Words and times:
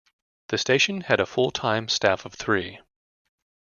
The 0.47 0.57
station 0.57 1.01
had 1.01 1.19
a 1.19 1.27
full-time 1.27 1.87
staff 1.87 2.25
of 2.25 2.33
three. 2.33 2.79